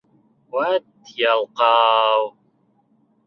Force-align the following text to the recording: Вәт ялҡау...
Вәт 0.53 1.11
ялҡау... 1.19 2.25